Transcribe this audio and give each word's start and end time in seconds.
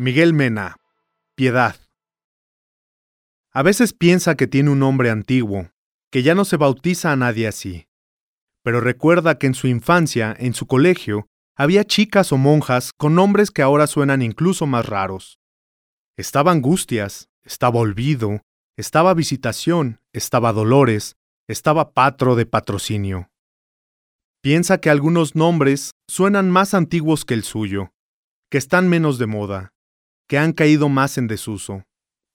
Miguel 0.00 0.32
Mena, 0.32 0.76
Piedad. 1.34 1.74
A 3.52 3.64
veces 3.64 3.92
piensa 3.92 4.36
que 4.36 4.46
tiene 4.46 4.70
un 4.70 4.78
nombre 4.78 5.10
antiguo, 5.10 5.72
que 6.12 6.22
ya 6.22 6.36
no 6.36 6.44
se 6.44 6.56
bautiza 6.56 7.10
a 7.10 7.16
nadie 7.16 7.48
así. 7.48 7.88
Pero 8.62 8.80
recuerda 8.80 9.38
que 9.38 9.48
en 9.48 9.54
su 9.54 9.66
infancia, 9.66 10.36
en 10.38 10.54
su 10.54 10.68
colegio, 10.68 11.26
había 11.56 11.82
chicas 11.82 12.30
o 12.30 12.36
monjas 12.36 12.92
con 12.96 13.16
nombres 13.16 13.50
que 13.50 13.62
ahora 13.62 13.88
suenan 13.88 14.22
incluso 14.22 14.68
más 14.68 14.86
raros. 14.86 15.40
Estaba 16.16 16.52
Angustias, 16.52 17.28
estaba 17.42 17.80
Olvido, 17.80 18.42
estaba 18.76 19.14
Visitación, 19.14 20.00
estaba 20.12 20.52
Dolores, 20.52 21.16
estaba 21.48 21.92
Patro 21.92 22.36
de 22.36 22.46
Patrocinio. 22.46 23.30
Piensa 24.42 24.78
que 24.78 24.90
algunos 24.90 25.34
nombres 25.34 25.90
suenan 26.06 26.52
más 26.52 26.72
antiguos 26.72 27.24
que 27.24 27.34
el 27.34 27.42
suyo, 27.42 27.90
que 28.48 28.58
están 28.58 28.88
menos 28.88 29.18
de 29.18 29.26
moda, 29.26 29.72
que 30.28 30.38
han 30.38 30.52
caído 30.52 30.88
más 30.88 31.18
en 31.18 31.26
desuso. 31.26 31.84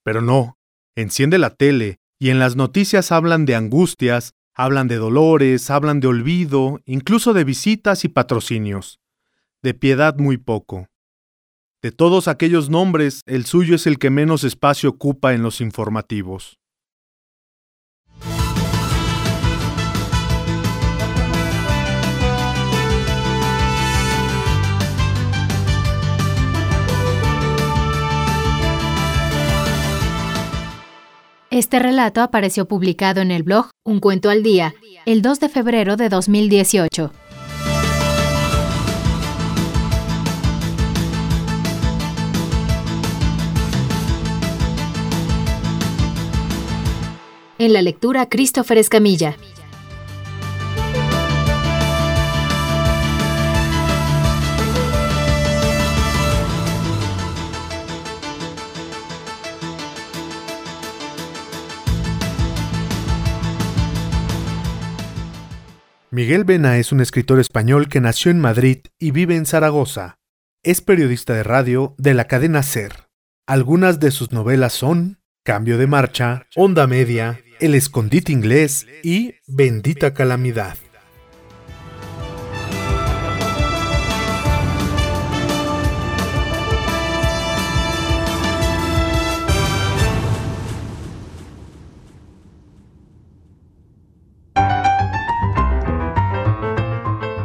Pero 0.03 0.21
no, 0.21 0.57
enciende 0.95 1.37
la 1.37 1.51
tele 1.51 1.99
y 2.19 2.29
en 2.29 2.39
las 2.39 2.55
noticias 2.55 3.11
hablan 3.11 3.45
de 3.45 3.55
angustias, 3.55 4.33
hablan 4.53 4.87
de 4.87 4.97
dolores, 4.97 5.69
hablan 5.69 5.99
de 5.99 6.07
olvido, 6.07 6.81
incluso 6.85 7.33
de 7.33 7.43
visitas 7.43 8.03
y 8.03 8.09
patrocinios. 8.09 8.99
De 9.61 9.73
piedad 9.73 10.17
muy 10.17 10.37
poco. 10.37 10.89
De 11.81 11.91
todos 11.91 12.27
aquellos 12.27 12.69
nombres, 12.69 13.21
el 13.25 13.45
suyo 13.45 13.75
es 13.75 13.87
el 13.87 13.99
que 13.99 14.09
menos 14.09 14.43
espacio 14.43 14.89
ocupa 14.89 15.33
en 15.33 15.43
los 15.43 15.61
informativos. 15.61 16.57
Este 31.53 31.77
relato 31.77 32.21
apareció 32.21 32.67
publicado 32.67 33.21
en 33.21 33.29
el 33.29 33.43
blog 33.43 33.69
Un 33.85 33.99
Cuento 33.99 34.31
al 34.31 34.41
Día 34.41 34.73
el 35.05 35.21
2 35.21 35.39
de 35.39 35.49
febrero 35.49 35.97
de 35.97 36.09
2018. 36.09 37.11
En 47.59 47.73
la 47.73 47.83
lectura 47.83 48.27
Christopher 48.27 48.79
Escamilla. 48.79 49.37
Miguel 66.13 66.43
Bena 66.43 66.77
es 66.77 66.91
un 66.91 67.01
escritor 67.01 67.39
español 67.39 67.89
que 67.89 67.99
nació 67.99 68.29
en 68.29 68.39
Madrid 68.39 68.81
y 68.99 69.09
vive 69.09 69.35
en 69.35 69.47
Zaragoza. 69.47 70.19
Es 70.61 70.79
periodista 70.79 71.33
de 71.33 71.41
radio 71.41 71.95
de 71.97 72.13
la 72.13 72.25
cadena 72.25 72.61
Ser. 72.61 73.09
Algunas 73.47 73.99
de 73.99 74.11
sus 74.11 74.31
novelas 74.31 74.73
son 74.73 75.17
Cambio 75.43 75.79
de 75.79 75.87
Marcha, 75.87 76.45
Onda 76.55 76.85
Media, 76.85 77.41
El 77.59 77.73
Escondite 77.73 78.31
Inglés 78.31 78.85
y 79.01 79.33
Bendita 79.47 80.13
Calamidad. 80.13 80.77